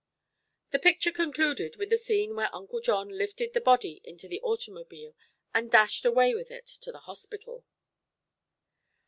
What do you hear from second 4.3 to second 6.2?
automobile and dashed